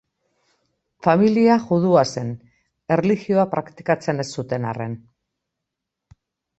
[1.07, 2.33] Familia judua zen,
[2.97, 5.01] erlijioa praktikatzen ez zuten arren.